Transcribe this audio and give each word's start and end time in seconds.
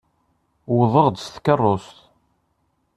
Wwḍeɣ-d 0.73 1.17
s 1.25 1.27
tkeṛṛust. 1.35 1.97